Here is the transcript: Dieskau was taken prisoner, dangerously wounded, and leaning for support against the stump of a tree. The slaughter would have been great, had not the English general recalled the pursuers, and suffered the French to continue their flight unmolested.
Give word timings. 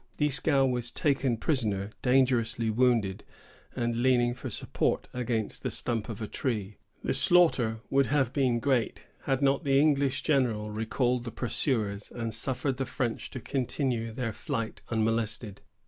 Dieskau 0.17 0.65
was 0.67 0.89
taken 0.89 1.37
prisoner, 1.37 1.91
dangerously 2.01 2.71
wounded, 2.71 3.23
and 3.75 3.97
leaning 4.01 4.33
for 4.33 4.49
support 4.49 5.07
against 5.13 5.61
the 5.61 5.69
stump 5.69 6.09
of 6.09 6.23
a 6.23 6.27
tree. 6.27 6.77
The 7.03 7.13
slaughter 7.13 7.81
would 7.91 8.07
have 8.07 8.33
been 8.33 8.59
great, 8.59 9.03
had 9.25 9.43
not 9.43 9.63
the 9.63 9.79
English 9.79 10.23
general 10.23 10.71
recalled 10.71 11.23
the 11.23 11.29
pursuers, 11.31 12.09
and 12.11 12.33
suffered 12.33 12.77
the 12.77 12.87
French 12.87 13.29
to 13.29 13.39
continue 13.39 14.11
their 14.11 14.33
flight 14.33 14.81
unmolested. 14.89 15.61